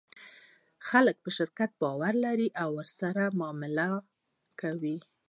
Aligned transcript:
خلک 0.89 1.15
په 1.23 1.29
شرکت 1.37 1.71
باور 1.81 2.13
لري 2.25 2.49
او 2.61 2.69
ورسره 2.79 3.23
معامله 3.39 3.89
کوي. 4.61 4.97